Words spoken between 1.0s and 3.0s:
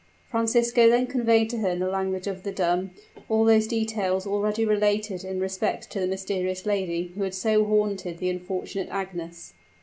conveyed to her in the language of the dumb,